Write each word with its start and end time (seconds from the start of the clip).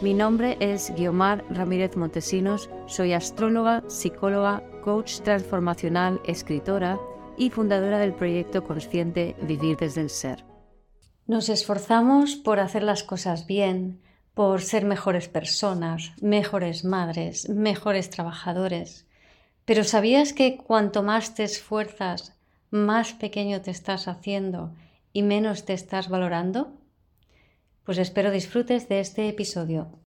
Mi 0.00 0.14
nombre 0.14 0.56
es 0.60 0.94
Guiomar 0.94 1.44
Ramírez 1.50 1.96
Montesinos, 1.96 2.70
soy 2.86 3.14
astróloga, 3.14 3.82
psicóloga, 3.88 4.62
coach 4.84 5.22
transformacional, 5.22 6.20
escritora 6.24 7.00
y 7.36 7.50
fundadora 7.50 7.98
del 7.98 8.14
proyecto 8.14 8.62
consciente 8.62 9.34
Vivir 9.42 9.76
desde 9.76 10.02
el 10.02 10.10
Ser. 10.10 10.44
Nos 11.26 11.48
esforzamos 11.48 12.36
por 12.36 12.60
hacer 12.60 12.84
las 12.84 13.02
cosas 13.02 13.48
bien, 13.48 14.00
por 14.34 14.62
ser 14.62 14.84
mejores 14.84 15.28
personas, 15.28 16.12
mejores 16.20 16.84
madres, 16.84 17.48
mejores 17.48 18.08
trabajadores. 18.08 19.04
Pero 19.64 19.82
¿sabías 19.82 20.32
que 20.32 20.58
cuanto 20.58 21.02
más 21.02 21.34
te 21.34 21.42
esfuerzas, 21.42 22.38
más 22.70 23.14
pequeño 23.14 23.62
te 23.62 23.72
estás 23.72 24.06
haciendo 24.06 24.72
y 25.12 25.24
menos 25.24 25.64
te 25.64 25.72
estás 25.72 26.08
valorando? 26.08 26.77
Pues 27.88 27.96
espero 27.96 28.30
disfrutes 28.30 28.86
de 28.90 29.00
este 29.00 29.30
episodio. 29.30 30.04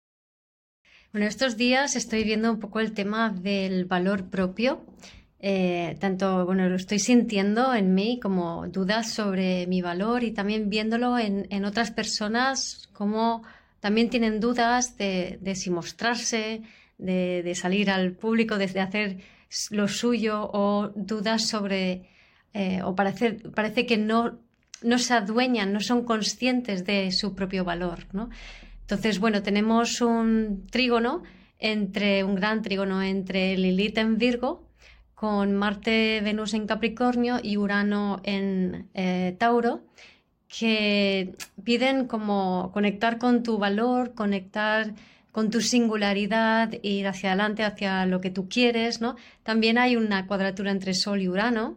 Bueno, 1.12 1.28
estos 1.28 1.56
días 1.56 1.94
estoy 1.94 2.24
viendo 2.24 2.50
un 2.50 2.58
poco 2.58 2.80
el 2.80 2.92
tema 2.92 3.30
del 3.30 3.84
valor 3.84 4.30
propio. 4.30 4.84
Eh, 5.38 5.96
tanto, 6.00 6.44
bueno, 6.44 6.68
lo 6.68 6.74
estoy 6.74 6.98
sintiendo 6.98 7.72
en 7.72 7.94
mí 7.94 8.18
como 8.18 8.66
dudas 8.66 9.12
sobre 9.12 9.68
mi 9.68 9.80
valor 9.80 10.24
y 10.24 10.32
también 10.32 10.68
viéndolo 10.68 11.20
en, 11.20 11.64
otras 11.64 11.92
personas 11.92 12.88
como 12.92 13.44
también 13.78 14.10
tienen 14.10 14.40
dudas 14.40 14.96
de, 14.96 15.38
si 15.54 15.70
mostrarse, 15.70 16.62
de, 16.98 17.52
salir 17.54 17.92
al 17.92 18.10
público, 18.10 18.58
de, 18.58 18.80
hacer 18.80 19.18
lo 19.70 19.86
suyo 19.86 20.50
o 20.52 20.90
dudas 20.96 21.46
sobre, 21.46 22.08
eh, 22.54 22.82
o 22.82 22.96
parece, 22.96 23.34
parece 23.54 23.86
que 23.86 23.98
no 23.98 24.47
no 24.82 24.98
se 24.98 25.14
adueñan, 25.14 25.72
no 25.72 25.80
son 25.80 26.04
conscientes 26.04 26.84
de 26.84 27.12
su 27.12 27.34
propio 27.34 27.64
valor. 27.64 28.06
¿no? 28.12 28.30
Entonces, 28.80 29.18
bueno, 29.18 29.42
tenemos 29.42 30.00
un 30.00 30.66
trígono 30.70 31.22
entre, 31.58 32.24
un 32.24 32.34
gran 32.34 32.62
trígono 32.62 33.02
entre 33.02 33.56
Lilith 33.56 33.98
en 33.98 34.18
Virgo, 34.18 34.68
con 35.14 35.54
Marte, 35.56 36.20
Venus 36.22 36.54
en 36.54 36.66
Capricornio 36.66 37.40
y 37.42 37.56
Urano 37.56 38.20
en 38.22 38.88
eh, 38.94 39.34
Tauro, 39.38 39.82
que 40.46 41.34
piden 41.64 42.06
como 42.06 42.70
conectar 42.72 43.18
con 43.18 43.42
tu 43.42 43.58
valor, 43.58 44.14
conectar 44.14 44.94
con 45.32 45.50
tu 45.50 45.60
singularidad, 45.60 46.72
ir 46.82 47.06
hacia 47.06 47.30
adelante, 47.30 47.64
hacia 47.64 48.06
lo 48.06 48.20
que 48.20 48.30
tú 48.30 48.48
quieres, 48.48 49.00
¿no? 49.00 49.16
También 49.42 49.76
hay 49.76 49.96
una 49.96 50.26
cuadratura 50.26 50.70
entre 50.70 50.94
Sol 50.94 51.20
y 51.20 51.28
Urano, 51.28 51.76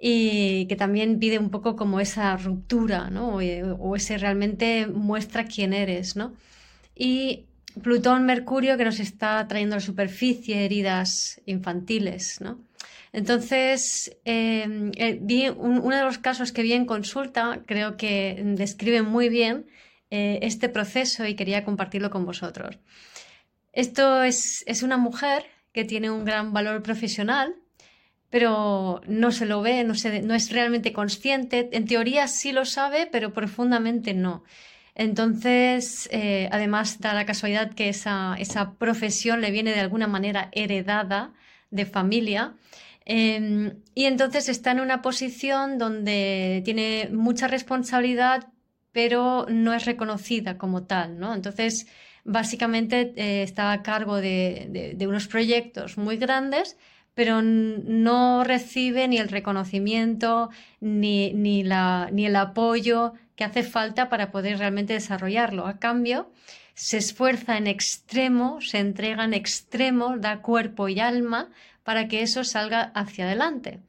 y 0.00 0.66
que 0.66 0.76
también 0.76 1.18
pide 1.18 1.38
un 1.38 1.50
poco 1.50 1.76
como 1.76 2.00
esa 2.00 2.36
ruptura, 2.36 3.10
¿no? 3.10 3.36
O, 3.36 3.96
ese 3.96 4.18
realmente 4.18 4.86
muestra 4.86 5.44
quién 5.46 5.72
eres, 5.72 6.16
¿no? 6.16 6.34
Y 6.94 7.46
Plutón, 7.82 8.24
Mercurio, 8.24 8.76
que 8.76 8.84
nos 8.84 9.00
está 9.00 9.46
trayendo 9.48 9.74
a 9.74 9.78
la 9.78 9.84
superficie 9.84 10.64
heridas 10.64 11.40
infantiles, 11.46 12.40
¿no? 12.40 12.60
Entonces, 13.12 14.16
em, 14.24 14.92
eh, 14.96 15.50
uno 15.56 15.96
de 15.96 16.02
los 16.02 16.18
casos 16.18 16.52
que 16.52 16.62
vi 16.62 16.74
en 16.74 16.84
consulta 16.84 17.62
creo 17.66 17.96
que 17.96 18.40
describe 18.44 19.02
muy 19.02 19.28
bien 19.28 19.66
eh, 20.10 20.38
este 20.42 20.68
proceso 20.68 21.26
y 21.26 21.34
quería 21.34 21.64
compartirlo 21.64 22.10
con 22.10 22.24
vosotros. 22.24 22.78
Esto 23.72 24.22
es, 24.22 24.64
es 24.66 24.82
una 24.82 24.96
mujer 24.96 25.44
que 25.72 25.84
tiene 25.84 26.10
un 26.10 26.24
gran 26.24 26.52
valor 26.52 26.82
profesional, 26.82 27.54
pero 28.30 29.00
no 29.06 29.32
se 29.32 29.46
lo 29.46 29.62
ve, 29.62 29.84
no, 29.84 29.94
no 30.22 30.34
es 30.34 30.50
realmente 30.52 30.92
consciente. 30.92 31.68
En 31.72 31.86
teoría 31.86 32.28
sí 32.28 32.52
lo 32.52 32.64
sabe, 32.64 33.08
pero 33.10 33.32
profundamente 33.32 34.14
no. 34.14 34.44
Entonces, 34.98 36.08
eh, 36.12 36.48
además 36.50 36.98
da 37.00 37.14
la 37.14 37.24
casualidad 37.24 37.72
que 37.72 37.88
esa, 37.88 38.34
esa, 38.38 38.74
profesión 38.74 39.40
le 39.40 39.52
viene 39.52 39.70
de 39.72 39.80
alguna 39.80 40.08
manera 40.08 40.48
heredada 40.52 41.32
de 41.70 41.86
familia. 41.86 42.54
Em, 43.04 43.80
y 43.94 44.04
entonces 44.06 44.48
está 44.48 44.72
en 44.72 44.80
una 44.80 45.00
posición 45.00 45.78
donde 45.78 46.62
tiene 46.64 47.08
mucha 47.12 47.46
responsabilidad, 47.46 48.48
pero 48.92 49.46
no 49.48 49.72
es 49.72 49.86
reconocida 49.86 50.58
como 50.58 50.84
tal, 50.84 51.18
¿no? 51.20 51.32
Entonces, 51.34 51.86
básicamente 52.24 53.12
eh, 53.16 53.42
está 53.44 53.72
a 53.72 53.82
cargo 53.82 54.16
de, 54.16 54.94
de 54.96 55.06
unos 55.06 55.28
proyectos 55.28 55.96
muy 55.96 56.16
grandes, 56.16 56.76
pero 57.18 57.42
no 57.42 58.44
recibe 58.44 59.08
ni 59.08 59.18
el 59.18 59.28
reconocimiento 59.28 60.50
ni, 60.78 61.32
ni, 61.32 61.64
la, 61.64 62.10
ni 62.12 62.26
el 62.26 62.36
apoyo 62.36 63.12
que 63.34 63.42
hace 63.42 63.64
falta 63.64 64.08
para 64.08 64.30
poder 64.30 64.58
realmente 64.58 64.92
desarrollarlo. 64.92 65.66
A 65.66 65.80
cambio, 65.80 66.30
se 66.74 66.96
esfuerza 66.96 67.56
en 67.56 67.66
extremo, 67.66 68.60
se 68.60 68.78
entrega 68.78 69.24
en 69.24 69.34
extremo, 69.34 70.16
da 70.16 70.42
cuerpo 70.42 70.88
y 70.88 71.00
alma 71.00 71.50
para 71.82 72.06
que 72.06 72.22
eso 72.22 72.44
salga 72.44 72.92
hacia 72.94 73.24
adelante. 73.24 73.80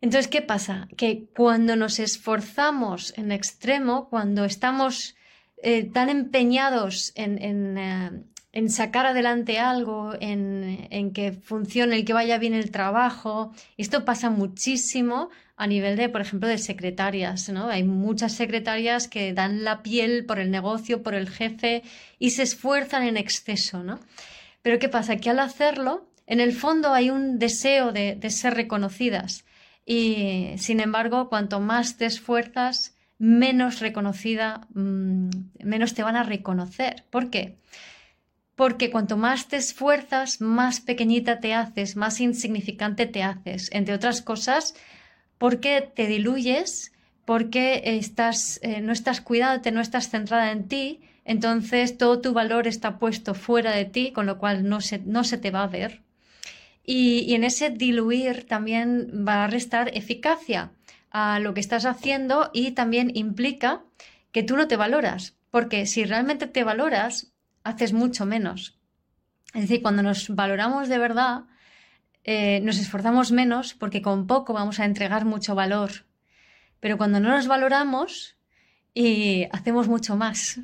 Entonces, 0.00 0.28
¿qué 0.28 0.40
pasa? 0.40 0.88
Que 0.96 1.26
cuando 1.36 1.76
nos 1.76 1.98
esforzamos 1.98 3.12
en 3.18 3.30
extremo, 3.30 4.08
cuando 4.08 4.46
estamos 4.46 5.16
eh, 5.62 5.84
tan 5.84 6.08
empeñados 6.08 7.12
en, 7.14 7.76
eh, 7.76 8.10
en 8.56 8.70
sacar 8.70 9.04
adelante 9.04 9.58
algo, 9.58 10.14
en, 10.18 11.12
que 11.12 11.32
funcione, 11.32 11.98
en 11.98 12.06
que 12.06 12.14
vaya 12.14 12.38
bien 12.38 12.54
el 12.54 12.70
trabajo. 12.70 13.52
Esto 13.76 14.06
pasa 14.06 14.30
muchísimo 14.30 15.28
a 15.58 15.66
nivel 15.66 15.94
de, 15.98 16.08
por 16.08 16.22
ejemplo, 16.22 16.48
de 16.48 16.56
secretarias, 16.56 17.50
¿no? 17.50 17.68
Hay 17.68 17.84
muchas 17.84 18.32
secretarias 18.32 19.08
que 19.08 19.34
dan 19.34 19.62
la 19.62 19.82
piel 19.82 20.24
por 20.24 20.38
el 20.38 20.50
negocio, 20.50 21.02
por 21.02 21.14
el 21.14 21.28
jefe 21.28 21.82
y 22.18 22.30
se 22.30 22.44
esfuerzan 22.44 23.02
en 23.02 23.18
exceso, 23.18 23.82
¿no? 23.82 24.00
Pero 24.62 24.78
¿qué 24.78 24.88
pasa? 24.88 25.16
Que 25.18 25.28
al 25.28 25.40
hacerlo, 25.40 26.08
en 26.26 26.40
el 26.40 26.54
fondo 26.54 26.94
hay 26.94 27.10
un 27.10 27.38
deseo 27.38 27.92
de, 27.92 28.18
ser 28.30 28.54
reconocidas 28.54 29.44
y, 29.84 30.54
sin 30.56 30.80
embargo, 30.80 31.28
cuanto 31.28 31.60
más 31.60 31.98
te 31.98 32.06
esfuerzas, 32.06 32.96
menos 33.18 33.80
reconocida, 33.80 34.66
mm, 34.72 35.28
menos 35.62 35.92
te 35.92 36.02
van 36.02 36.16
a 36.16 36.22
reconocer. 36.22 37.04
¿Por 37.10 37.28
qué? 37.28 37.58
Porque 38.56 38.90
cuanto 38.90 39.18
más 39.18 39.48
te 39.48 39.56
esfuerzas, 39.56 40.40
más 40.40 40.80
pequeñita 40.80 41.40
te 41.40 41.52
haces, 41.52 41.94
más 41.94 42.20
insignificante 42.20 43.06
te 43.06 43.22
haces. 43.22 43.68
Entre 43.70 43.94
otras 43.94 44.22
cosas, 44.22 44.74
porque 45.36 45.82
te 45.94 46.06
diluyes, 46.06 46.92
porque 47.26 47.82
estás, 47.84 48.58
eh, 48.62 48.80
no 48.80 48.92
estás 48.92 49.20
cuidándote, 49.20 49.72
no 49.72 49.82
estás 49.82 50.08
centrada 50.08 50.52
en 50.52 50.68
ti, 50.68 51.00
entonces 51.26 51.98
todo 51.98 52.20
tu 52.20 52.32
valor 52.32 52.66
está 52.66 52.98
puesto 52.98 53.34
fuera 53.34 53.72
de 53.72 53.84
ti, 53.84 54.12
con 54.12 54.24
lo 54.24 54.38
cual 54.38 54.66
no 54.66 54.80
se, 54.80 55.00
no 55.00 55.22
se 55.22 55.36
te 55.36 55.50
va 55.50 55.64
a 55.64 55.68
ver. 55.68 56.02
Y, 56.82 57.24
y 57.28 57.34
en 57.34 57.44
ese 57.44 57.68
diluir 57.68 58.46
también 58.46 59.24
va 59.28 59.44
a 59.44 59.48
restar 59.48 59.90
eficacia 59.94 60.72
a 61.10 61.40
lo 61.40 61.52
que 61.52 61.60
estás 61.60 61.84
haciendo 61.84 62.50
y 62.54 62.70
también 62.70 63.10
implica 63.14 63.82
que 64.32 64.42
tú 64.42 64.56
no 64.56 64.66
te 64.66 64.76
valoras, 64.76 65.36
porque 65.50 65.84
si 65.86 66.04
realmente 66.04 66.46
te 66.46 66.64
valoras, 66.64 67.35
haces 67.66 67.92
mucho 67.92 68.26
menos. 68.26 68.78
Es 69.54 69.62
decir, 69.62 69.82
cuando 69.82 70.02
nos 70.02 70.28
valoramos 70.34 70.88
de 70.88 70.98
verdad, 70.98 71.44
eh, 72.24 72.60
nos 72.62 72.78
esforzamos 72.78 73.32
menos 73.32 73.74
porque 73.74 74.02
con 74.02 74.26
poco 74.26 74.52
vamos 74.52 74.80
a 74.80 74.84
entregar 74.84 75.24
mucho 75.24 75.54
valor. 75.54 75.90
Pero 76.80 76.98
cuando 76.98 77.20
no 77.20 77.30
nos 77.30 77.46
valoramos, 77.46 78.36
y 78.96 79.46
hacemos 79.52 79.88
mucho 79.88 80.16
más. 80.16 80.58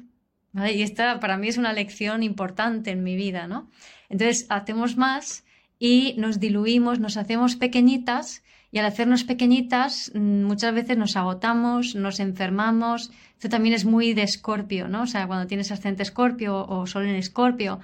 Y 0.54 0.82
esta 0.82 1.20
para 1.20 1.36
mí 1.36 1.48
es 1.48 1.58
una 1.58 1.74
lección 1.74 2.22
importante 2.22 2.90
en 2.90 3.02
mi 3.02 3.14
vida, 3.14 3.46
¿no? 3.46 3.70
Entonces 4.08 4.46
hacemos 4.48 4.96
más 4.96 5.44
y 5.78 6.14
nos 6.16 6.40
diluimos, 6.40 6.98
nos 6.98 7.18
hacemos 7.18 7.56
pequeñitas 7.56 8.42
y 8.72 8.78
al 8.78 8.86
hacernos 8.86 9.24
pequeñitas, 9.24 10.10
mm, 10.14 10.44
muchas 10.44 10.74
veces 10.74 10.96
nos 10.96 11.14
agotamos, 11.16 11.94
nos 11.94 12.18
enfermamos. 12.20 13.10
Esto 13.34 13.50
también 13.50 13.74
es 13.74 13.84
muy 13.84 14.14
de 14.14 14.22
escorpio, 14.22 14.88
¿no? 14.88 15.02
O 15.02 15.06
sea, 15.06 15.26
cuando 15.26 15.46
tienes 15.46 15.70
ascendente 15.70 16.02
escorpio 16.02 16.66
o 16.66 16.86
sol 16.86 17.06
en 17.06 17.16
escorpio, 17.16 17.80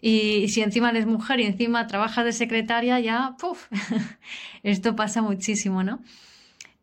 y 0.00 0.48
si 0.48 0.60
encima 0.60 0.90
eres 0.90 1.06
mujer 1.06 1.40
y 1.40 1.44
encima 1.46 1.86
trabajas 1.86 2.24
de 2.26 2.32
secretaria, 2.32 3.00
ya, 3.00 3.34
¡puf! 3.40 3.68
Esto 4.62 4.94
pasa 4.94 5.22
muchísimo, 5.22 5.82
¿no? 5.82 6.00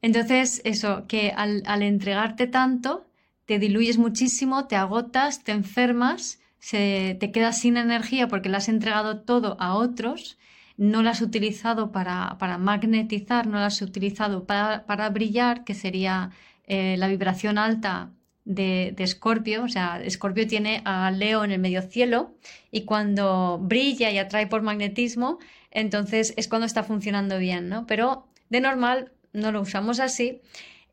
Entonces, 0.02 0.62
eso, 0.66 1.06
que 1.08 1.32
al, 1.32 1.84
entregarte 1.84 2.48
tanto, 2.48 3.06
te 3.46 3.60
diluyes 3.60 3.98
muchísimo, 4.00 4.66
te 4.66 4.76
agotas, 4.76 5.44
te 5.44 5.52
enfermas, 5.52 6.40
se, 6.60 7.18
te 7.20 7.32
quedas 7.32 7.60
sin 7.60 7.78
energía 7.78 8.28
porque 8.28 8.50
le 8.50 8.58
has 8.58 8.68
entregado 8.68 9.22
todo 9.22 9.58
a 9.60 9.76
otros, 9.76 10.38
no 10.78 11.04
la 11.04 11.12
has 11.12 11.22
utilizado 11.22 11.92
para, 11.92 12.38
magnetizar, 12.58 13.48
no 13.48 13.60
la 13.60 13.68
has 13.68 13.82
utilizado 13.82 14.46
para, 14.46 15.10
brillar, 15.10 15.64
que 15.64 15.74
sería 15.74 16.32
eh, 16.66 16.96
la 16.98 17.08
vibración 17.08 17.58
alta 17.58 18.12
de 18.46 18.94
Escorpio. 18.98 19.64
o 19.64 19.70
sea, 19.70 20.02
Escorpio 20.04 20.48
tiene 20.48 20.82
a 20.86 21.10
Leo 21.12 21.44
en 21.44 21.52
el 21.52 21.60
medio 21.60 21.82
cielo 21.82 22.36
y 22.72 22.86
cuando 22.86 23.60
brilla 23.62 24.12
y 24.12 24.18
atrae 24.18 24.48
por 24.48 24.62
magnetismo, 24.62 25.40
entonces 25.72 26.34
es 26.38 26.48
cuando 26.48 26.66
está 26.66 26.84
funcionando 26.84 27.38
bien, 27.38 27.70
¿no? 27.70 27.86
Pero 27.88 28.28
de 28.50 28.62
normal 28.62 29.12
no 29.32 29.52
lo 29.52 29.62
usamos 29.62 30.00
así 30.00 30.42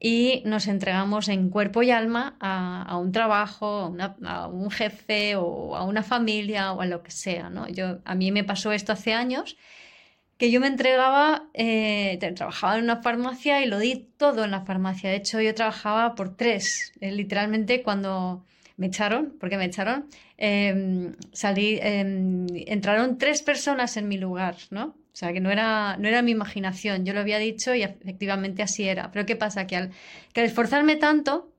y 0.02 0.42
nos 0.46 0.66
entregamos 0.66 1.28
en 1.28 1.50
cuerpo 1.50 1.82
y 1.82 1.90
alma 1.90 2.36
a, 2.40 2.96
un 2.96 3.12
trabajo, 3.12 3.94
a, 4.24 4.46
un 4.48 4.70
jefe 4.70 5.36
o 5.36 5.76
a 5.76 5.84
una 5.84 6.02
familia 6.02 6.72
o 6.72 6.80
a 6.80 6.86
lo 6.86 7.02
que 7.02 7.10
sea. 7.10 7.50
¿no? 7.50 7.68
Yo, 7.68 7.98
a 8.06 8.14
mí 8.14 8.32
me 8.32 8.42
pasó 8.42 8.72
esto 8.72 8.92
hace 8.92 9.12
años, 9.12 9.58
que 10.38 10.50
yo 10.50 10.58
me 10.58 10.68
entregaba, 10.68 11.50
eh, 11.52 12.18
trabajaba 12.34 12.78
en 12.78 12.84
una 12.84 13.02
farmacia 13.02 13.62
y 13.62 13.66
lo 13.66 13.78
di 13.78 14.08
todo 14.16 14.44
en 14.44 14.52
la 14.52 14.64
farmacia. 14.64 15.10
De 15.10 15.16
hecho, 15.16 15.38
yo 15.42 15.54
trabajaba 15.54 16.14
por 16.14 16.34
tres. 16.34 16.94
Eh, 17.02 17.12
literalmente 17.12 17.82
cuando 17.82 18.46
me 18.78 18.86
echaron, 18.86 19.36
porque 19.38 19.58
me 19.58 19.66
echaron, 19.66 20.08
em, 20.38 21.14
salí, 21.32 21.78
em, 21.82 22.46
entraron 22.66 23.18
tres 23.18 23.42
personas 23.42 23.98
en 23.98 24.08
mi 24.08 24.16
lugar, 24.16 24.56
¿no? 24.70 24.96
Sea, 25.20 25.34
que 25.34 25.40
no 25.40 25.50
era, 25.50 25.98
no 25.98 26.08
era 26.08 26.22
mi 26.22 26.30
imaginación, 26.30 27.04
yo 27.04 27.12
lo 27.12 27.20
había 27.20 27.38
dicho 27.38 27.74
y 27.74 27.82
efectivamente 27.82 28.62
así 28.62 28.88
era. 28.88 29.12
Pero 29.12 29.26
¿qué 29.26 29.36
pasa? 29.36 29.66
Que 29.66 29.76
al, 29.76 29.90
que 30.32 30.42
esforzarme 30.42 30.96
tanto, 30.96 31.52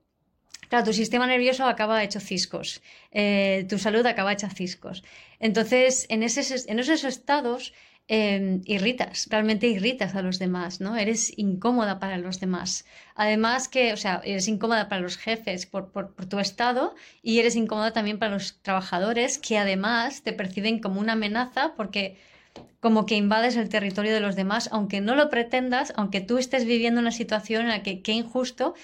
claro, 0.68 0.86
tu 0.86 0.92
sistema 0.92 1.28
nervioso 1.28 1.64
acaba 1.66 2.02
hecho 2.02 2.18
ciscos, 2.18 2.82
eh, 3.12 3.64
tu 3.68 3.78
salud 3.78 4.04
acaba 4.04 4.32
hecha 4.32 4.50
ciscos. 4.50 5.04
Entonces, 5.38 6.06
en, 6.08 6.24
en 6.24 6.78
esos 6.80 7.04
estados 7.04 7.72
em, 8.08 8.62
irritas, 8.64 9.28
realmente 9.30 9.68
irritas 9.68 10.16
a 10.16 10.22
los 10.22 10.40
demás, 10.40 10.80
¿no? 10.80 10.96
Eres 10.96 11.32
incómoda 11.38 12.00
para 12.00 12.18
los 12.18 12.40
demás. 12.40 12.84
Además 13.14 13.68
que, 13.68 13.92
o 13.92 13.96
sea, 13.96 14.22
eres 14.24 14.48
incómoda 14.48 14.88
para 14.88 15.02
los 15.02 15.18
jefes 15.18 15.66
por, 15.66 15.92
por, 15.92 16.26
tu 16.26 16.40
estado 16.40 16.96
y 17.22 17.38
eres 17.38 17.54
incómoda 17.54 17.92
también 17.92 18.18
para 18.18 18.32
los 18.32 18.60
trabajadores 18.60 19.38
que 19.38 19.56
además 19.56 20.24
te 20.24 20.32
perciben 20.32 20.80
como 20.80 20.98
una 20.98 21.12
amenaza 21.12 21.74
porque 21.76 22.16
como 22.82 23.06
que 23.06 23.14
invades 23.14 23.54
el 23.54 23.68
territorio 23.68 24.12
de 24.12 24.18
los 24.18 24.34
demás, 24.34 24.68
aunque 24.72 25.00
no 25.00 25.14
lo 25.14 25.30
pretendas, 25.30 25.92
aunque 25.94 26.20
tú 26.20 26.38
estés 26.38 26.64
viviendo 26.64 27.00
una 27.00 27.12
situación 27.12 27.62
en 27.62 27.68
la 27.68 27.84
que 27.84 28.02
qué 28.02 28.10
injusto 28.10 28.74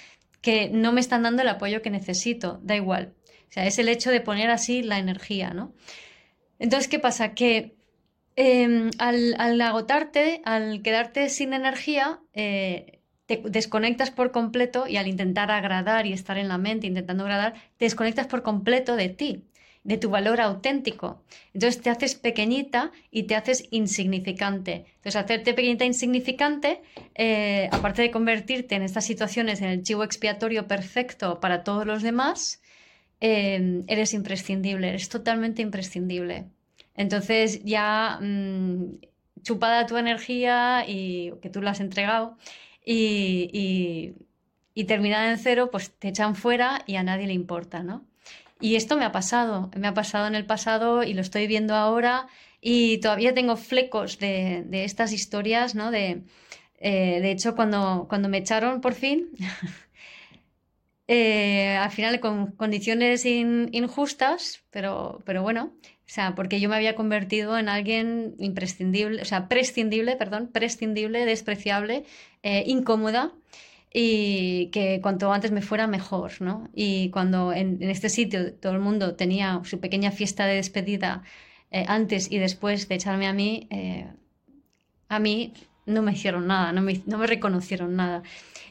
que 0.41 0.71
no 0.71 0.93
me 0.93 1.01
están 1.01 1.25
dando 1.25 1.43
el 1.43 1.49
apoyo 1.49 1.83
que 1.83 1.91
necesito, 1.91 2.61
da 2.63 2.77
igual. 2.77 3.15
O 3.49 3.53
sea, 3.53 3.67
es 3.67 3.77
el 3.81 3.89
hecho 3.89 4.13
de 4.13 4.21
poner 4.21 4.51
así 4.51 4.83
la 4.83 5.01
energía, 5.01 5.51
¿no? 5.51 5.75
Entonces, 6.61 6.87
¿qué 6.87 7.01
pasa? 7.01 7.35
Que 7.35 7.75
em, 8.37 8.91
al, 8.99 9.61
agotarte, 9.61 10.43
al 10.45 10.81
quedarte 10.83 11.29
sin 11.29 11.53
energía, 11.53 12.21
eh, 12.35 13.01
te 13.27 13.43
desconectas 13.47 14.13
por 14.13 14.31
completo 14.31 14.87
y 14.87 14.97
al 14.97 15.09
intentar 15.09 15.51
agradar 15.51 16.07
y 16.07 16.13
estar 16.13 16.39
en 16.39 16.47
la 16.47 16.57
mente 16.57 16.87
intentando 16.87 17.25
agradar, 17.25 17.55
te 17.77 17.87
desconectas 17.87 18.29
por 18.29 18.45
completo 18.45 18.95
de 18.95 19.09
ti 19.09 19.49
de 19.89 19.97
tu 19.97 20.11
valor 20.11 20.39
auténtico. 20.43 21.23
Entonces 21.55 21.81
te 21.81 21.89
haces 21.89 22.15
pequeñita 22.15 22.93
y 23.11 23.23
te 23.23 23.35
haces 23.35 23.67
insignificante. 23.71 24.85
Entonces 24.97 25.17
hacerte 25.17 25.55
pequeñita 25.55 25.85
e 25.85 25.87
insignificante, 25.87 26.83
eh, 27.15 27.71
aparte 27.73 28.03
de 28.03 28.11
convertirte 28.11 28.75
en 28.75 28.83
estas 28.83 29.07
situaciones 29.07 29.63
en 29.63 29.71
el 29.71 29.83
chivo 29.83 30.05
expiatorio 30.05 30.69
perfecto 30.69 31.41
para 31.41 31.65
todos 31.65 31.87
los 31.87 32.03
demás, 32.03 32.61
eh, 33.23 33.83
eres 33.87 34.13
imprescindible, 34.13 34.91
eres 34.91 35.09
totalmente 35.09 35.63
imprescindible. 35.63 36.45
Entonces 36.95 37.65
ya 37.65 38.19
mm, 38.21 38.99
chupada 39.43 39.87
tu 39.87 39.97
energía 39.97 40.85
y 40.87 41.33
que 41.41 41.49
tú 41.49 41.63
la 41.63 41.71
has 41.71 41.81
entregado 41.81 42.37
y, 42.85 43.49
y, 43.55 44.15
y 44.75 44.85
terminada 44.85 45.31
en 45.31 45.39
cero, 45.39 45.71
pues 45.73 45.93
te 45.93 46.09
echan 46.09 46.35
fuera 46.35 46.83
y 46.87 46.97
a 46.97 47.03
nadie 47.03 47.27
le 47.27 47.33
importa, 47.33 47.83
¿no? 47.83 48.08
Y 48.61 48.77
esto 48.77 48.97
me 48.97 49.05
ha 49.05 49.13
pasado, 49.13 49.71
me 49.77 49.89
ha 49.89 49.95
pasado 49.95 50.27
en 50.27 50.35
el 50.35 50.45
pasado 50.45 51.05
y 51.05 51.15
lo 51.15 51.21
estoy 51.21 51.47
viendo 51.47 51.75
ahora 51.75 52.27
y 52.61 52.99
todavía 52.99 53.35
tengo 53.35 53.57
flecos 53.57 54.19
de, 54.19 54.67
estas 54.71 55.13
historias, 55.13 55.75
¿no? 55.75 55.91
De, 55.91 56.23
eh, 56.81 57.21
de 57.21 57.31
hecho, 57.31 57.55
cuando, 57.55 58.07
cuando 58.09 58.29
me 58.29 58.39
echaron 58.39 58.81
por 58.81 58.95
fin, 58.95 59.29
eh, 61.09 61.77
al 61.77 61.91
final 61.91 62.19
con 62.19 62.53
condiciones 62.53 63.25
injustas, 63.25 64.65
pero, 64.71 65.23
pero 65.25 65.43
bueno, 65.43 65.75
o 65.85 66.11
sea, 66.11 66.35
porque 66.35 66.59
yo 66.59 66.69
me 66.69 66.77
había 66.77 66.97
convertido 66.97 67.59
en 67.59 67.69
alguien 67.69 68.35
imprescindible, 68.39 69.23
o 69.23 69.25
sea, 69.25 69.47
prescindible, 69.47 70.17
perdón, 70.17 70.49
prescindible, 70.53 71.27
despreciable, 71.27 72.05
eh, 72.43 72.65
incómoda 72.67 73.35
y 73.93 74.67
que 74.67 75.01
cuanto 75.01 75.33
antes 75.33 75.51
me 75.51 75.63
fuera 75.63 75.87
mejor, 75.87 76.41
¿no? 76.41 76.69
Y 76.75 77.11
cuando 77.11 77.53
en, 77.53 77.83
este 77.83 78.09
sitio 78.09 78.53
todo 78.55 78.73
el 78.73 78.81
mundo 78.81 79.15
tenía 79.15 79.61
su 79.65 79.81
pequeña 79.81 80.11
fiesta 80.11 80.47
de 80.47 80.57
despedida 80.57 81.23
eh, 81.71 81.85
antes 81.89 82.31
y 82.31 82.39
después 82.39 82.89
de 82.89 82.95
echarme 82.97 83.27
a 83.27 83.33
mí, 83.33 83.67
eh, 83.71 84.07
a 85.09 85.19
mí 85.19 85.55
no 85.87 86.03
me 86.03 86.13
hicieron 86.13 86.47
nada, 86.47 86.73
no 86.73 86.83
me, 86.83 87.01
no 87.07 87.19
me 87.19 87.27
reconocieron 87.27 87.97
nada. 87.97 88.23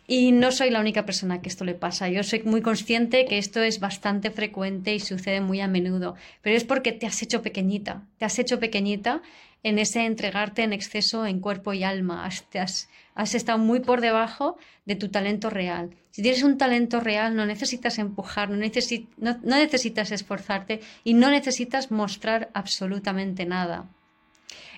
Y 0.10 0.32
no 0.32 0.54
soy 0.54 0.70
la 0.70 0.80
única 0.80 1.06
persona 1.06 1.42
que 1.42 1.50
esto 1.50 1.66
le 1.66 1.74
pasa. 1.74 2.08
Yo 2.08 2.24
soy 2.24 2.42
muy 2.44 2.62
consciente 2.62 3.26
que 3.26 3.38
esto 3.38 3.62
es 3.62 3.82
bastante 3.82 4.32
frecuente 4.32 4.96
y 4.96 5.02
sucede 5.02 5.42
muy 5.42 5.60
a 5.60 5.68
menudo, 5.68 6.16
pero 6.42 6.56
es 6.56 6.64
porque 6.64 6.94
te 6.94 7.06
has 7.06 7.22
hecho 7.22 7.42
pequeñita, 7.42 8.04
te 8.18 8.24
has 8.24 8.40
hecho 8.40 8.60
pequeñita 8.60 9.22
en 9.68 9.80
ese 9.80 10.06
entregarte 10.06 10.64
en 10.64 10.72
exceso 10.72 11.26
en 11.26 11.42
cuerpo 11.42 11.74
y 11.74 11.84
alma. 11.84 12.26
Has, 12.26 13.36
estado 13.36 13.58
muy 13.58 13.82
por 13.82 14.00
debajo 14.00 14.58
de 14.86 14.96
tu 14.96 15.10
talento 15.10 15.50
real. 15.50 15.90
Si 16.12 16.22
tienes 16.22 16.44
un 16.44 16.58
talento 16.58 17.02
real, 17.02 17.36
no 17.36 17.46
necesitas 17.46 18.00
empujar, 18.00 18.50
no 18.50 18.56
necesitas 18.56 20.12
esforzarte 20.12 20.80
y 21.04 21.16
no 21.16 21.30
necesitas 21.30 21.92
mostrar 21.92 22.50
absolutamente 22.54 23.46
nada. 23.46 23.90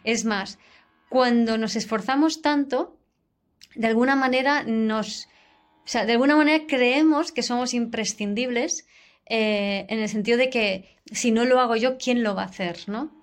Es 0.03 0.25
más, 0.25 0.57
cuando 1.07 1.59
nos 1.59 1.75
esforzamos 1.75 2.41
tanto, 2.41 2.97
de 3.75 3.87
alguna 3.87 4.15
manera 4.15 4.63
nos, 4.63 5.27
o 5.85 5.87
sea, 5.87 6.07
de 6.07 6.13
alguna 6.13 6.35
manera 6.35 6.65
creemos 6.67 7.31
que 7.31 7.43
somos 7.43 7.75
imprescindibles 7.75 8.87
eh, 9.27 9.85
en 9.87 9.99
el 9.99 10.09
sentido 10.09 10.39
de 10.39 10.49
que 10.49 10.97
si 11.11 11.29
no 11.29 11.45
lo 11.45 11.59
hago 11.59 11.75
yo, 11.75 11.99
¿quién 11.99 12.23
lo 12.23 12.33
va 12.33 12.41
a 12.43 12.45
hacer? 12.45 12.79
¿no? 12.87 13.19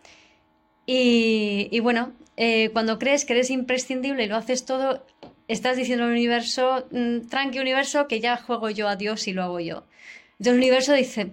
Y, 0.86 1.80
bueno, 1.80 2.12
eh, 2.36 2.70
cuando 2.72 2.98
crees 2.98 3.24
que 3.24 3.32
eres 3.32 3.50
imprescindible 3.50 4.24
y 4.24 4.28
lo 4.28 4.36
haces 4.36 4.64
todo, 4.64 5.04
estás 5.48 5.76
diciendo 5.76 6.04
al 6.04 6.12
universo, 6.12 6.86
mm, 6.92 7.28
tranqui 7.28 7.58
universo, 7.58 8.06
que 8.06 8.20
ya 8.20 8.36
juego 8.36 8.70
yo 8.70 8.88
a 8.88 8.96
Dios 8.96 9.26
y 9.26 9.32
lo 9.32 9.42
hago 9.42 9.60
yo. 9.60 9.84
Entonces 10.32 10.52
el 10.52 10.58
universo 10.58 10.92
dice, 10.92 11.32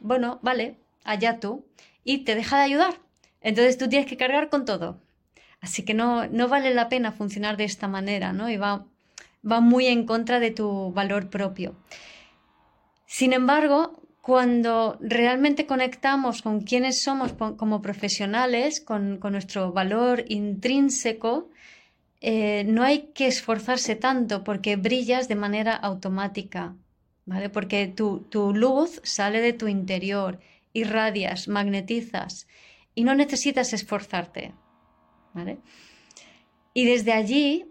bueno, 0.00 0.38
vale, 0.42 0.76
allá 1.04 1.38
tú, 1.38 1.66
y 2.02 2.18
te 2.24 2.34
deja 2.34 2.56
de 2.56 2.64
ayudar. 2.64 3.00
Entonces 3.40 3.76
tú 3.76 3.88
tienes 3.88 4.08
que 4.08 4.16
cargar 4.16 4.48
con 4.48 4.64
todo. 4.64 5.00
Así 5.60 5.84
que 5.84 5.94
no, 5.94 6.26
no 6.28 6.48
vale 6.48 6.72
la 6.74 6.88
pena 6.88 7.12
funcionar 7.12 7.56
de 7.56 7.64
esta 7.64 7.88
manera, 7.88 8.32
¿no? 8.32 8.50
Y 8.50 8.56
va, 8.56 8.86
va 9.50 9.60
muy 9.60 9.86
en 9.86 10.06
contra 10.06 10.40
de 10.40 10.50
tu 10.50 10.92
valor 10.92 11.30
propio. 11.30 11.74
Sin 13.06 13.32
embargo, 13.32 14.03
cuando 14.24 14.96
realmente 15.02 15.66
conectamos 15.66 16.40
con 16.40 16.62
quienes 16.62 17.02
somos 17.02 17.34
como 17.34 17.82
profesionales, 17.82 18.80
con, 18.80 19.20
nuestro 19.20 19.70
valor 19.70 20.24
intrínseco, 20.28 21.50
eh, 22.22 22.64
no 22.64 22.82
hay 22.82 23.10
que 23.12 23.26
esforzarse 23.26 23.96
tanto 23.96 24.42
porque 24.42 24.76
brillas 24.76 25.28
de 25.28 25.34
manera 25.34 25.74
automática, 25.76 26.74
¿vale? 27.26 27.50
Porque 27.50 27.86
tu, 27.86 28.20
tu 28.30 28.54
luz 28.54 29.02
sale 29.04 29.42
de 29.42 29.52
tu 29.52 29.68
interior, 29.68 30.40
irradias, 30.72 31.46
magnetizas 31.46 32.48
y 32.94 33.04
no 33.04 33.14
necesitas 33.14 33.74
esforzarte. 33.74 34.54
Y 36.72 36.86
desde 36.86 37.12
allí 37.12 37.66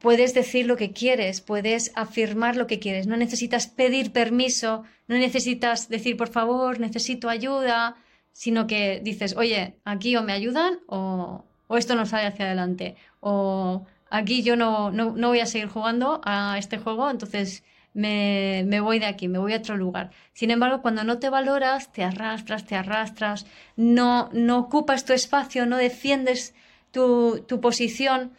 puedes 0.00 0.34
decir 0.34 0.66
lo 0.66 0.76
que 0.76 0.92
quieres, 0.92 1.40
puedes 1.40 1.92
afirmar 1.94 2.56
lo 2.56 2.66
que 2.66 2.78
quieres, 2.78 3.06
no 3.06 3.16
necesitas 3.16 3.66
pedir 3.66 4.12
permiso, 4.12 4.84
no 5.06 5.16
necesitas 5.16 5.88
decir, 5.88 6.16
por 6.16 6.28
favor, 6.28 6.80
necesito 6.80 7.28
ayuda, 7.28 7.96
sino 8.32 8.66
que 8.66 9.00
dices, 9.02 9.36
oye, 9.36 9.76
aquí 9.84 10.16
o 10.16 10.22
me 10.22 10.32
ayudan 10.32 10.80
o, 10.86 11.44
esto 11.76 11.94
no 11.94 12.06
sale 12.06 12.26
hacia 12.26 12.46
adelante, 12.46 12.96
o 13.20 13.86
aquí 14.10 14.42
yo 14.42 14.56
no, 14.56 14.90
no, 14.90 15.12
voy 15.28 15.40
a 15.40 15.46
seguir 15.46 15.68
jugando 15.68 16.20
a 16.24 16.56
este 16.58 16.78
juego, 16.78 17.10
entonces 17.10 17.64
me, 17.94 18.64
me, 18.66 18.80
voy 18.80 19.00
de 19.00 19.06
aquí, 19.06 19.28
me 19.28 19.38
voy 19.38 19.52
a 19.54 19.58
otro 19.58 19.76
lugar. 19.76 20.10
Sin 20.32 20.50
embargo, 20.50 20.82
cuando 20.82 21.04
no 21.04 21.18
te 21.18 21.30
valoras, 21.30 21.92
te 21.92 22.04
arrastras, 22.04 22.64
te 22.64 22.76
arrastras, 22.76 23.46
no, 23.76 24.30
no 24.32 24.58
ocupas 24.58 25.04
tu 25.04 25.12
espacio, 25.12 25.66
no 25.66 25.76
defiendes 25.76 26.54
tu, 26.90 27.60
posición 27.60 28.32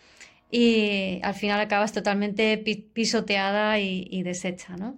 y 0.52 1.20
al 1.24 1.34
final 1.36 1.60
acabas 1.60 1.94
totalmente 1.94 2.58
pisoteada 2.58 3.80
y, 3.80 4.24
deshecha, 4.24 4.76
¿no? 4.78 4.98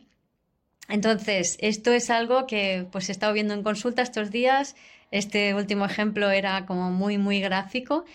Entonces, 0.87 1.57
esto 1.61 1.91
es 1.91 2.09
algo 2.09 2.47
que 2.47 2.87
pues 2.91 3.09
he 3.09 3.11
estado 3.11 3.33
viendo 3.33 3.53
en 3.53 3.63
consulta 3.63 4.01
estos 4.01 4.31
días 4.31 4.75
este 5.11 5.53
último 5.53 5.85
ejemplo 5.85 6.31
era 6.31 6.65
como 6.65 6.89
muy, 6.89 7.17
muy 7.17 7.41
gráfico 7.41 8.05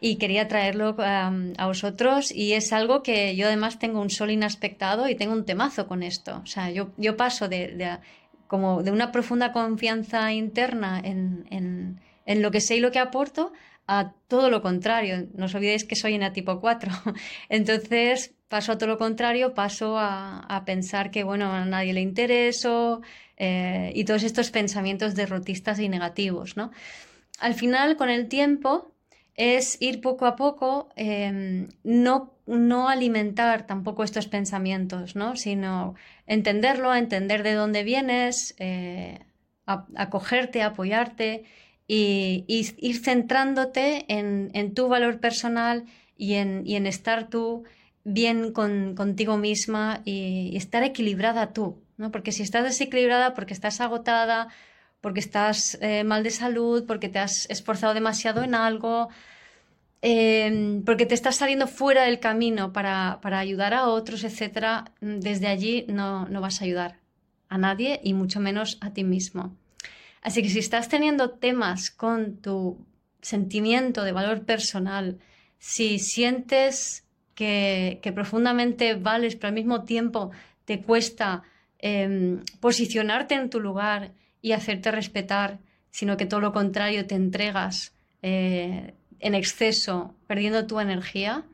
y 0.00 0.16
quería 0.16 0.48
traerlo 0.48 0.96
a 0.98 1.66
vosotros 1.66 2.30
y 2.30 2.52
es 2.52 2.72
algo 2.72 3.02
que 3.02 3.36
yo 3.36 3.46
además 3.46 3.78
tengo 3.78 4.00
un 4.00 4.10
sol 4.10 4.30
inaspectado 4.30 5.08
y 5.08 5.14
tengo 5.14 5.32
un 5.32 5.46
temazo 5.46 5.86
con 5.86 6.02
esto. 6.02 6.40
O 6.42 6.46
sea, 6.46 6.70
yo, 6.70 6.90
yo 6.96 7.16
paso 7.16 7.48
de, 7.48 7.98
como 8.48 8.82
de 8.82 8.90
una 8.90 9.12
profunda 9.12 9.52
confianza 9.52 10.32
interna 10.32 11.00
en, 11.02 11.46
en, 11.50 12.00
en, 12.26 12.42
lo 12.42 12.50
que 12.50 12.60
sé 12.60 12.76
y 12.76 12.80
lo 12.80 12.90
que 12.90 12.98
aporto 12.98 13.52
a 13.86 14.12
todo 14.28 14.50
lo 14.50 14.62
contrario. 14.62 15.28
No 15.34 15.46
os 15.46 15.54
olvidéis 15.54 15.84
que 15.84 15.96
soy 15.96 16.14
en 16.14 16.22
a 16.22 16.32
tipo 16.32 16.60
4. 16.60 16.90
Entonces 17.48 18.34
paso 18.48 18.72
a 18.72 18.78
todo 18.78 18.90
lo 18.90 18.98
contrario, 18.98 19.54
paso 19.54 19.98
a, 19.98 20.40
a 20.40 20.64
pensar 20.64 21.10
que 21.10 21.24
bueno, 21.24 21.50
a 21.52 21.64
nadie 21.64 21.94
le 21.94 22.02
intereso 22.02 23.00
eh, 23.36 23.92
y 23.94 24.04
todos 24.04 24.22
estos 24.22 24.50
pensamientos 24.50 25.14
derrotistas 25.14 25.78
y 25.80 25.88
negativos. 25.88 26.56
¿no? 26.56 26.70
Al 27.40 27.54
final, 27.54 27.96
con 27.96 28.10
el 28.10 28.28
tiempo, 28.28 28.92
es 29.34 29.80
ir 29.80 30.00
poco 30.00 30.26
a 30.26 30.36
poco, 30.36 30.90
em, 30.96 31.68
no, 31.82 32.34
no, 32.46 32.88
alimentar 32.88 33.66
tampoco 33.66 34.04
estos 34.04 34.28
pensamientos, 34.28 35.16
¿no? 35.16 35.36
sino 35.36 35.94
entenderlo, 36.26 36.94
entender 36.94 37.42
de 37.42 37.54
dónde 37.54 37.82
vienes, 37.82 38.54
eh, 38.58 39.20
acogerte, 39.66 40.62
apoyarte 40.62 41.44
y, 41.88 42.44
ir 42.48 42.98
centrándote 43.02 44.04
en, 44.08 44.74
tu 44.74 44.88
valor 44.88 45.20
personal 45.20 45.84
y 46.16 46.34
en, 46.34 46.62
y 46.66 46.76
en 46.76 46.86
estar 46.86 47.28
tú 47.28 47.64
bien 48.04 48.52
con, 48.52 48.94
contigo 48.94 49.36
misma 49.36 50.02
y, 50.04 50.56
estar 50.56 50.82
equilibrada 50.82 51.52
tú, 51.52 51.82
¿no? 51.96 52.10
porque 52.10 52.32
si 52.32 52.42
estás 52.42 52.64
desequilibrada, 52.64 53.34
porque 53.34 53.54
estás 53.54 53.80
agotada, 53.80 54.48
porque 55.00 55.20
estás 55.20 55.78
eh, 55.80 56.04
mal 56.04 56.22
de 56.22 56.30
salud, 56.30 56.84
porque 56.86 57.08
te 57.08 57.18
has 57.18 57.48
esforzado 57.50 57.94
demasiado 57.94 58.42
en 58.42 58.54
algo, 58.54 59.08
em, 60.00 60.82
porque 60.84 61.06
te 61.06 61.14
estás 61.14 61.36
saliendo 61.36 61.66
fuera 61.66 62.04
del 62.04 62.20
camino 62.20 62.72
para, 62.72 63.20
ayudar 63.22 63.74
a 63.74 63.88
otros, 63.88 64.24
etc., 64.24 64.88
desde 65.00 65.48
allí 65.48 65.84
no, 65.88 66.26
no, 66.28 66.40
vas 66.40 66.60
a 66.60 66.64
ayudar 66.64 66.98
a 67.48 67.58
nadie 67.58 68.00
y 68.02 68.14
mucho 68.14 68.40
menos 68.40 68.78
a 68.80 68.92
ti 68.92 69.04
mismo. 69.04 69.56
Así 70.22 70.42
que 70.42 70.48
si 70.48 70.60
estás 70.60 70.88
teniendo 70.88 71.30
temas 71.30 71.90
con 71.90 72.36
tu 72.36 72.86
sentimiento 73.20 74.04
de 74.04 74.12
valor 74.12 74.44
personal, 74.44 75.18
si 75.58 75.98
sientes 75.98 77.04
que, 77.34 78.12
profundamente 78.14 78.94
vales, 78.94 79.36
pero 79.36 79.48
al 79.48 79.54
mismo 79.54 79.84
tiempo 79.84 80.30
te 80.64 80.80
cuesta 80.80 81.42
em, 81.78 82.44
posicionarte 82.60 83.34
en 83.34 83.50
tu 83.50 83.60
lugar 83.60 84.12
y 84.40 84.52
hacerte 84.52 84.90
respetar, 84.92 85.58
sino 85.90 86.16
que 86.16 86.26
todo 86.26 86.40
lo 86.40 86.52
contrario, 86.52 87.06
te 87.06 87.16
entregas 87.16 87.92
eh, 88.22 88.94
en 89.18 89.34
exceso, 89.34 90.14
perdiendo 90.26 90.66
tu 90.66 90.78
energía, 90.78 91.44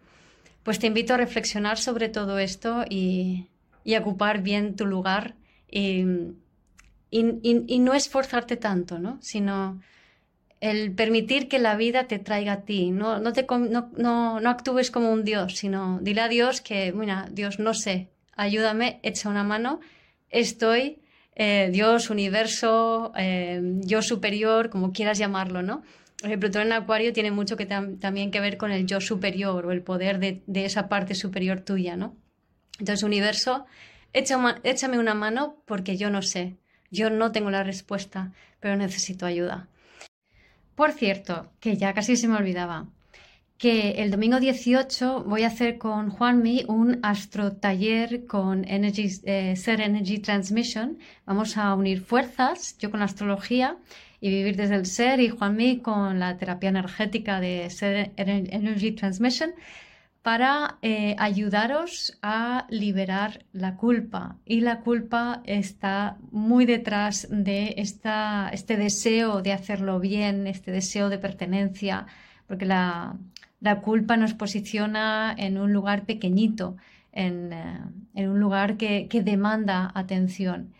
pues 0.62 0.78
te 0.78 0.86
invito 0.86 1.14
a 1.14 1.16
reflexionar 1.16 1.78
sobre 1.78 2.08
todo 2.08 2.38
esto 2.38 2.84
y, 2.88 3.46
a 3.94 4.00
ocupar 4.00 4.42
bien 4.42 4.76
tu 4.76 4.84
lugar 4.84 5.34
y, 5.70 6.04
no 7.10 7.94
esforzarte 7.94 8.56
tanto, 8.56 8.98
¿no? 8.98 9.18
sino 9.22 9.80
el 10.60 10.92
permitir 10.92 11.48
que 11.48 11.58
la 11.58 11.76
vida 11.76 12.08
te 12.08 12.18
traiga 12.18 12.52
a 12.52 12.60
ti. 12.62 12.90
No, 12.90 13.20
no, 13.20 13.32
te, 13.32 13.46
no, 13.48 13.90
no, 13.96 14.50
actúes 14.50 14.90
como 14.90 15.12
un 15.12 15.24
Dios, 15.24 15.56
sino 15.56 16.00
dile 16.02 16.20
a 16.22 16.28
Dios 16.28 16.60
que, 16.60 16.92
mira, 16.92 17.28
Dios, 17.30 17.58
no 17.58 17.74
sé, 17.74 18.08
ayúdame, 18.36 19.00
echa 19.02 19.28
una 19.28 19.44
mano, 19.44 19.80
estoy 20.30 21.00
eh, 21.36 21.70
Dios, 21.72 22.10
universo, 22.10 23.12
eh, 23.16 23.60
yo 23.84 24.02
superior, 24.02 24.70
como 24.70 24.92
quieras 24.92 25.18
llamarlo, 25.18 25.62
¿no? 25.62 25.82
El 26.24 26.36
Plutón 26.40 26.62
en 26.62 26.72
Acuario 26.72 27.12
tiene 27.12 27.30
mucho 27.30 27.56
que 27.56 27.64
también 27.64 28.32
que 28.32 28.40
ver 28.40 28.56
con 28.56 28.72
el 28.72 28.86
yo 28.86 29.00
superior 29.00 29.64
o 29.64 29.70
el 29.70 29.82
poder 29.82 30.18
de, 30.18 30.42
esa 30.64 30.88
parte 30.88 31.14
superior 31.14 31.60
tuya, 31.60 31.96
¿no? 31.96 32.16
Entonces, 32.80 33.04
universo, 33.04 33.66
échame 34.12 34.98
una 34.98 35.14
mano 35.14 35.62
porque 35.64 35.96
yo 35.96 36.10
no 36.10 36.22
sé, 36.22 36.56
yo 36.90 37.10
no 37.10 37.32
tengo 37.32 37.50
la 37.50 37.64
respuesta, 37.64 38.32
pero 38.60 38.76
necesito 38.76 39.26
ayuda. 39.26 39.68
Por 40.74 40.92
cierto, 40.92 41.50
que 41.60 41.76
ya 41.76 41.92
casi 41.92 42.16
se 42.16 42.28
me 42.28 42.36
olvidaba, 42.36 42.86
que 43.58 44.02
el 44.02 44.12
domingo 44.12 44.38
18 44.38 45.24
voy 45.24 45.42
a 45.42 45.48
hacer 45.48 45.78
con 45.78 46.10
Juanmi 46.10 46.64
un 46.68 47.00
astro 47.02 47.52
taller 47.52 48.26
con 48.26 48.64
Energy, 48.68 49.08
eh, 49.24 49.56
Ser 49.56 49.80
Energy 49.80 50.18
Transmission. 50.18 50.98
Vamos 51.26 51.56
a 51.56 51.74
unir 51.74 52.00
fuerzas, 52.00 52.78
yo 52.78 52.90
con 52.90 53.00
la 53.00 53.06
astrología 53.06 53.76
y 54.20 54.30
vivir 54.30 54.56
desde 54.56 54.76
el 54.76 54.86
ser 54.86 55.18
y 55.20 55.28
Juanmi 55.28 55.78
con 55.78 56.20
la 56.20 56.36
terapia 56.36 56.68
energética 56.68 57.40
de 57.40 57.68
Ser 57.70 58.12
Energy 58.16 58.92
Transmission 58.92 59.50
para 60.28 60.76
eh, 60.82 61.16
ayudaros 61.18 62.18
a 62.20 62.66
liberar 62.68 63.46
la 63.54 63.76
culpa. 63.76 64.36
Y 64.44 64.60
la 64.60 64.80
culpa 64.80 65.40
está 65.46 66.18
muy 66.30 66.66
detrás 66.66 67.28
de 67.30 67.72
esta, 67.78 68.50
este 68.52 68.76
deseo 68.76 69.40
de 69.40 69.54
hacerlo 69.54 70.00
bien, 70.00 70.46
este 70.46 70.70
deseo 70.70 71.08
de 71.08 71.16
pertenencia, 71.16 72.04
porque 72.46 72.66
la, 72.66 73.16
la 73.60 73.80
culpa 73.80 74.18
nos 74.18 74.34
posiciona 74.34 75.34
en 75.38 75.56
un 75.56 75.72
lugar 75.72 76.04
pequeñito, 76.04 76.76
en, 77.10 77.54
eh, 78.14 78.28
un 78.28 78.38
lugar 78.38 78.76
que, 78.76 79.08
demanda 79.24 79.90
atención. 79.94 80.74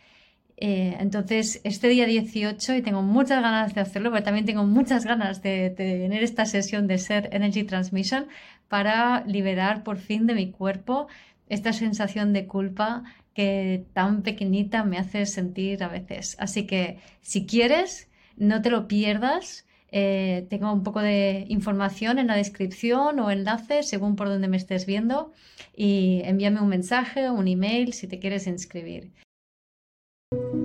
Eh, 0.59 0.95
entonces, 1.01 1.63
este 1.65 1.89
día 1.89 2.05
18, 2.05 2.75
y 2.75 2.83
tengo 2.83 3.01
muchas 3.01 3.41
ganas 3.41 3.75
de 3.75 3.81
hacerlo, 3.81 4.11
pero 4.11 4.25
también 4.25 4.45
tengo 4.45 4.65
muchas 4.67 5.07
ganas 5.07 5.41
de, 5.41 5.71
tener 5.71 6.23
esta 6.23 6.45
sesión 6.45 6.87
de 6.87 6.99
ser 6.99 7.31
Energy 7.33 7.63
Transmission 7.65 8.27
para 8.69 9.25
liberar 9.27 9.83
por 9.83 9.99
fin 9.99 10.27
de 10.27 10.35
mi 10.35 10.51
cuerpo 10.51 11.09
esta 11.49 11.73
sensación 11.73 12.33
de 12.33 12.47
culpa 12.47 13.05
que 13.35 13.85
tan 13.93 14.23
pequeñita 14.23 14.85
me 14.85 14.99
hace 14.99 15.25
sentir 15.27 15.83
a 15.83 15.89
veces. 15.89 16.37
Así 16.39 16.67
que 16.67 16.99
si 17.21 17.47
quieres, 17.47 18.09
no 18.37 18.63
te 18.63 18.71
lo 18.71 18.89
pierdas. 18.89 19.67
Eh, 19.91 20.47
tengo 20.51 20.73
un 20.73 20.83
poco 20.83 21.01
de 21.01 21.47
información 21.49 22.19
en 22.19 22.27
la 22.27 22.37
descripción 22.37 23.19
o 23.21 23.31
enlaces 23.31 23.89
según 23.89 24.17
por 24.17 24.29
donde 24.29 24.49
me 24.49 24.59
estés 24.59 24.85
viendo 24.85 25.33
y 25.75 26.21
envíame 26.25 26.61
un 26.61 26.69
mensaje, 26.69 27.31
un 27.31 27.49
email 27.49 27.95
si 27.95 28.07
te 28.07 28.19
quieres 28.19 28.47
inscribir. 28.47 29.13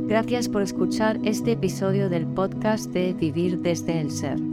Gracias 0.07 0.49
por 0.49 0.61
escuchar 0.61 1.19
este 1.23 1.53
episodio 1.53 2.09
del 2.09 2.27
podcast 2.27 2.91
de 2.91 3.13
Vivir 3.13 3.59
desde 3.59 4.01
el 4.01 4.11
Ser. 4.11 4.52